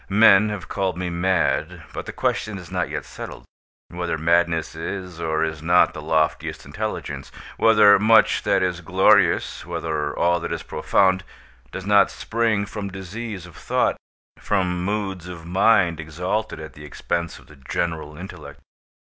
Men 0.09 0.49
have 0.49 0.67
called 0.67 0.97
me 0.97 1.11
mad; 1.11 1.83
but 1.93 2.07
the 2.07 2.11
question 2.11 2.57
is 2.57 2.71
not 2.71 2.89
yet 2.89 3.05
settled, 3.05 3.43
whether 3.89 4.17
madness 4.17 4.73
is 4.73 5.21
or 5.21 5.43
is 5.43 5.61
not 5.61 5.93
the 5.93 6.01
loftiest 6.01 6.65
intelligence—whether 6.65 7.99
much 7.99 8.41
that 8.41 8.63
is 8.63 8.81
glorious—whether 8.81 10.17
all 10.17 10.39
that 10.39 10.51
is 10.51 10.63
profound—does 10.63 11.85
not 11.85 12.09
spring 12.09 12.65
from 12.65 12.89
disease 12.89 13.45
of 13.45 13.55
thought—from 13.55 14.83
moods 14.83 15.27
of 15.27 15.45
mind 15.45 15.99
exalted 15.99 16.59
at 16.59 16.73
the 16.73 16.83
expense 16.83 17.37
of 17.37 17.45
the 17.45 17.55
general 17.57 18.17
intellect. 18.17 18.59